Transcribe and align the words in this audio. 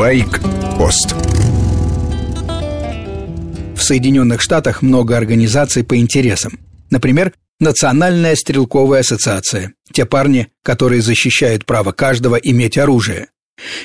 Байк-пост 0.00 1.14
В 3.74 3.82
Соединенных 3.82 4.40
Штатах 4.40 4.80
много 4.80 5.14
организаций 5.14 5.84
по 5.84 5.98
интересам. 5.98 6.58
Например, 6.88 7.34
Национальная 7.58 8.34
стрелковая 8.34 9.00
ассоциация. 9.02 9.74
Те 9.92 10.06
парни, 10.06 10.48
которые 10.62 11.02
защищают 11.02 11.66
право 11.66 11.92
каждого 11.92 12.36
иметь 12.36 12.78
оружие. 12.78 13.26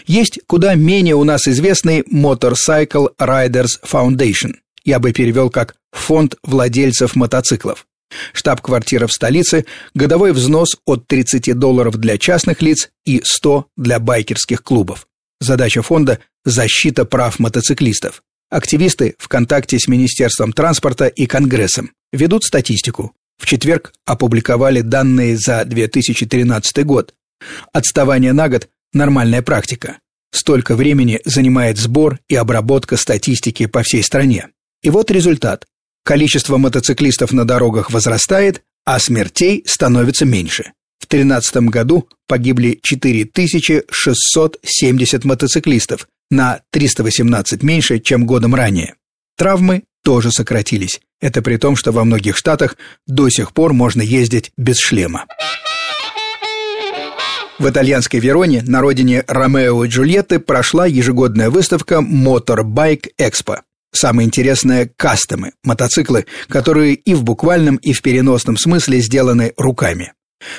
Есть 0.08 0.40
куда 0.48 0.76
менее 0.76 1.16
у 1.16 1.26
нас 1.26 1.50
известный 1.50 2.00
Motorcycle 2.04 3.10
Riders 3.20 3.82
Foundation. 3.86 4.54
Я 4.86 5.00
бы 5.00 5.12
перевел 5.12 5.50
как 5.50 5.76
«Фонд 5.92 6.38
владельцев 6.44 7.18
мотоциклов». 7.18 7.88
Штаб-квартира 8.32 9.08
в 9.08 9.12
столице, 9.12 9.66
годовой 9.94 10.32
взнос 10.32 10.78
от 10.86 11.08
30 11.08 11.60
долларов 11.60 11.98
для 11.98 12.18
частных 12.18 12.62
лиц 12.62 12.90
и 13.04 13.22
100 13.22 13.66
для 13.76 14.00
байкерских 14.00 14.64
клубов. 14.64 15.08
Задача 15.40 15.82
фонда– 15.82 16.20
защита 16.46 17.06
прав 17.06 17.40
мотоциклистов. 17.40 18.24
Активисты 18.50 19.16
в 19.18 19.28
контакте 19.28 19.80
с 19.80 19.88
Министерством 19.88 20.54
транспорта 20.54 21.08
и 21.08 21.26
Конгрессом 21.26 21.92
ведут 22.14 22.44
статистику. 22.44 23.14
В 23.38 23.46
четверг 23.46 23.94
опубликовали 24.06 24.82
данные 24.82 25.38
за 25.38 25.66
2013 25.66 26.86
год. 26.86 27.14
Отставание 27.74 28.34
на 28.34 28.48
год– 28.48 28.70
нормальная 28.94 29.42
практика. 29.42 29.98
Столько 30.32 30.76
времени 30.76 31.20
занимает 31.26 31.78
сбор 31.78 32.20
и 32.28 32.36
обработка 32.36 32.98
статистики 32.98 33.66
по 33.66 33.84
всей 33.84 34.04
стране. 34.04 34.50
И 34.84 34.90
вот 34.90 35.12
результат. 35.12 35.66
Количество 36.04 36.58
мотоциклистов 36.58 37.34
на 37.34 37.46
дорогах 37.46 37.92
возрастает, 37.92 38.62
а 38.86 39.00
смертей 39.00 39.64
становится 39.66 40.26
меньше. 40.26 40.74
В 41.00 41.08
2013 41.08 41.70
году 41.70 42.10
погибли 42.28 42.80
4670 42.82 45.26
мотоциклистов, 45.26 46.08
на 46.32 46.62
318 46.72 47.64
меньше, 47.64 48.00
чем 48.00 48.26
годом 48.26 48.56
ранее. 48.56 48.96
Травмы 49.38 49.84
тоже 50.04 50.32
сократились. 50.32 51.02
Это 51.22 51.42
при 51.42 51.58
том, 51.58 51.76
что 51.76 51.92
во 51.92 52.06
многих 52.06 52.38
штатах 52.38 52.78
до 53.08 53.30
сих 53.30 53.54
пор 53.54 53.74
можно 53.74 54.02
ездить 54.02 54.52
без 54.58 54.78
шлема. 54.78 55.26
В 57.58 57.70
итальянской 57.70 58.20
Вероне, 58.20 58.64
на 58.64 58.82
родине 58.82 59.24
Ромео 59.28 59.86
и 59.86 59.88
Джульетты, 59.88 60.40
прошла 60.40 60.86
ежегодная 60.86 61.50
выставка 61.50 61.96
Motorbike 61.96 63.12
Expo. 63.20 63.62
Самое 63.94 64.28
интересное– 64.28 64.92
кастомы, 64.98 65.54
мотоциклы, 65.64 66.26
которые 66.50 66.96
и 66.96 67.14
в 67.14 67.24
буквальном, 67.24 67.78
и 67.78 67.94
в 67.94 68.02
переносном 68.02 68.58
смысле 68.58 69.00
сделаны 69.00 69.54
руками. 69.56 70.12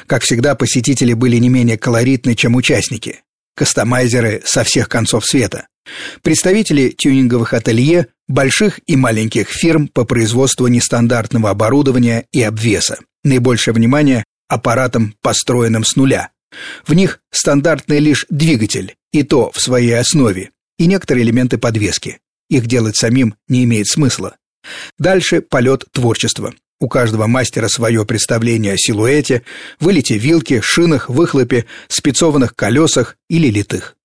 Как 0.06 0.23
всегда, 0.23 0.55
посетители 0.55 1.12
были 1.12 1.37
не 1.37 1.48
менее 1.48 1.79
колоритны, 1.79 2.34
чем 2.34 2.55
участники. 2.55 3.23
Кастомайзеры 3.55 4.43
со 4.45 4.65
всех 4.65 4.89
концов 4.89 5.25
света. 5.25 5.69
Представители 6.23 6.91
тюнинговых 6.91 7.55
ателье, 7.55 8.09
больших 8.28 8.81
и 8.87 8.97
маленьких 8.97 9.48
фирм 9.48 9.89
по 9.89 10.05
производству 10.05 10.67
нестандартного 10.67 11.51
оборудования 11.51 12.27
и 12.33 12.43
обвеса. 12.43 12.98
Наибольшее 13.25 13.75
внимание 13.75 14.25
аппаратам, 14.48 15.15
построенным 15.23 15.84
с 15.84 15.97
нуля. 15.97 16.31
В 16.87 16.95
них 16.95 17.21
стандартный 17.31 17.98
лишь 17.98 18.27
двигатель, 18.31 18.95
и 19.12 19.23
то 19.23 19.50
в 19.50 19.61
своей 19.61 19.98
основе, 19.98 20.50
и 20.78 20.87
некоторые 20.87 21.25
элементы 21.25 21.59
подвески. 21.59 22.19
Их 22.48 22.67
делать 22.67 22.97
самим 22.97 23.34
не 23.48 23.65
имеет 23.65 23.89
смысла. 23.89 24.37
Дальше 24.98 25.41
полет 25.41 25.84
творчества. 25.93 26.55
У 26.79 26.89
каждого 26.89 27.27
мастера 27.27 27.69
свое 27.69 28.05
представление 28.05 28.75
о 28.75 28.79
силуэте, 28.79 29.43
вылете 29.81 30.19
вилки, 30.19 30.61
шинах, 30.61 31.09
выхлопе, 31.09 31.65
спецованных 31.89 32.55
колесах 32.55 33.17
или 33.31 33.49
литых. 33.49 33.97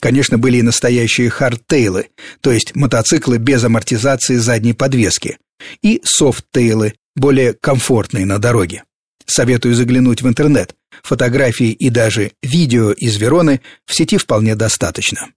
Конечно, 0.00 0.38
были 0.38 0.58
и 0.58 0.62
настоящие 0.62 1.28
хардтейлы, 1.28 2.08
то 2.40 2.52
есть 2.52 2.74
мотоциклы 2.74 3.38
без 3.38 3.62
амортизации 3.64 4.36
задней 4.36 4.72
подвески, 4.72 5.38
и 5.82 6.00
софттейлы, 6.04 6.94
более 7.16 7.52
комфортные 7.52 8.24
на 8.24 8.38
дороге. 8.38 8.84
Советую 9.26 9.74
заглянуть 9.74 10.22
в 10.22 10.28
интернет. 10.28 10.74
Фотографии 11.02 11.70
и 11.70 11.90
даже 11.90 12.32
видео 12.42 12.92
из 12.92 13.16
Вероны 13.16 13.60
в 13.86 13.94
сети 13.94 14.16
вполне 14.16 14.54
достаточно. 14.54 15.28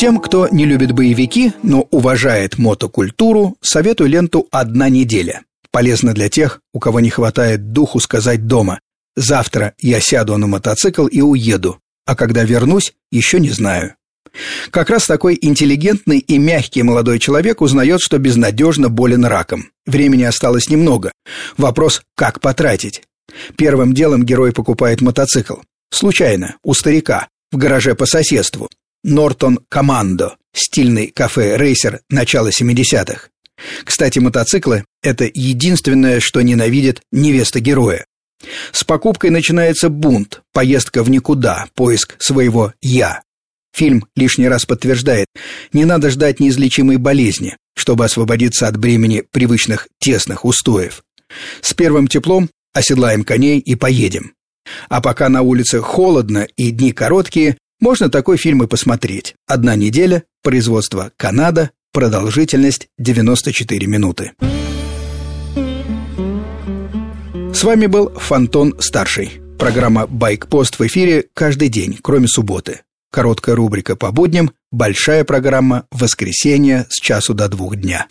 Тем, 0.00 0.18
кто 0.18 0.48
не 0.48 0.64
любит 0.64 0.92
боевики, 0.92 1.52
но 1.62 1.82
уважает 1.90 2.56
мотокультуру, 2.56 3.58
советую 3.60 4.08
ленту 4.08 4.48
«Одна 4.50 4.88
неделя». 4.88 5.42
Полезно 5.70 6.14
для 6.14 6.30
тех, 6.30 6.62
у 6.72 6.80
кого 6.80 7.00
не 7.00 7.10
хватает 7.10 7.72
духу 7.72 8.00
сказать 8.00 8.46
дома 8.46 8.80
«Завтра 9.14 9.74
я 9.78 10.00
сяду 10.00 10.38
на 10.38 10.46
мотоцикл 10.46 11.06
и 11.06 11.20
уеду, 11.20 11.80
а 12.06 12.16
когда 12.16 12.44
вернусь, 12.44 12.94
еще 13.12 13.40
не 13.40 13.50
знаю». 13.50 13.94
Как 14.70 14.88
раз 14.88 15.04
такой 15.04 15.38
интеллигентный 15.38 16.20
и 16.20 16.38
мягкий 16.38 16.82
молодой 16.82 17.18
человек 17.18 17.60
узнает, 17.60 18.00
что 18.00 18.16
безнадежно 18.16 18.88
болен 18.88 19.26
раком. 19.26 19.66
Времени 19.84 20.22
осталось 20.22 20.70
немного. 20.70 21.12
Вопрос, 21.58 22.00
как 22.16 22.40
потратить. 22.40 23.02
Первым 23.58 23.92
делом 23.92 24.24
герой 24.24 24.52
покупает 24.52 25.02
мотоцикл. 25.02 25.56
Случайно, 25.92 26.56
у 26.62 26.72
старика, 26.72 27.28
в 27.52 27.58
гараже 27.58 27.94
по 27.94 28.06
соседству. 28.06 28.70
Нортон 29.02 29.60
Командо, 29.68 30.36
стильный 30.52 31.08
кафе-рейсер 31.08 32.00
начала 32.10 32.48
70-х. 32.48 33.28
Кстати, 33.84 34.18
мотоциклы– 34.18 34.84
это 35.02 35.28
единственное, 35.32 36.20
что 36.20 36.42
ненавидит 36.42 37.02
невеста 37.10 37.60
героя. 37.60 38.06
С 38.72 38.84
покупкой 38.84 39.30
начинается 39.30 39.88
бунт, 39.88 40.42
поездка 40.52 41.02
в 41.02 41.10
никуда, 41.10 41.66
поиск 41.74 42.16
своего 42.18 42.72
«я». 42.80 43.22
Фильм 43.72 44.06
лишний 44.16 44.48
раз 44.48 44.64
подтверждает, 44.64 45.26
не 45.72 45.84
надо 45.84 46.10
ждать 46.10 46.40
неизлечимой 46.40 46.96
болезни, 46.96 47.56
чтобы 47.76 48.04
освободиться 48.04 48.66
от 48.66 48.76
бремени 48.76 49.22
привычных 49.30 49.88
тесных 50.00 50.44
устоев. 50.44 51.02
С 51.60 51.72
первым 51.74 52.08
теплом 52.08 52.50
оседлаем 52.72 53.24
коней 53.24 53.60
и 53.60 53.76
поедем. 53.76 54.32
А 54.88 55.00
пока 55.00 55.28
на 55.28 55.42
улице 55.42 55.80
холодно 55.80 56.46
и 56.56 56.70
дни 56.70 56.92
короткие, 56.92 57.56
можно 57.80 58.08
такой 58.08 58.36
фильм 58.36 58.62
и 58.62 58.66
посмотреть. 58.66 59.34
Одна 59.46 59.74
неделя, 59.74 60.24
производство 60.42 61.12
Канада, 61.16 61.70
продолжительность 61.92 62.88
94 62.98 63.86
минуты. 63.86 64.32
С 67.52 67.64
вами 67.64 67.86
был 67.86 68.10
Фантон 68.10 68.76
Старший. 68.78 69.40
Программа 69.58 70.06
«Байкпост» 70.06 70.78
в 70.78 70.86
эфире 70.86 71.26
каждый 71.34 71.68
день, 71.68 71.98
кроме 72.00 72.28
субботы. 72.28 72.80
Короткая 73.12 73.56
рубрика 73.56 73.96
по 73.96 74.12
будням, 74.12 74.52
большая 74.70 75.24
программа 75.24 75.86
«Воскресенье» 75.90 76.86
с 76.88 77.00
часу 77.00 77.34
до 77.34 77.48
двух 77.48 77.76
дня. 77.76 78.06